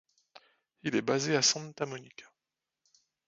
[0.81, 2.25] Il est basé à Santa Monica.